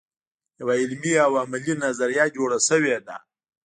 یوه 0.59 0.73
علمي 0.81 1.13
او 1.25 1.31
عملي 1.43 1.73
نظریه 1.83 2.25
جوړه 2.35 2.57
شوې 2.67 2.97
ده. 3.07 3.15